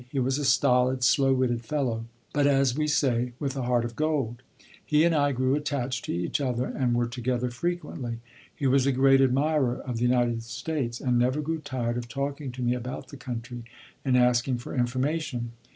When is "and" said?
5.03-5.13, 6.65-6.95, 11.01-11.19, 14.03-14.17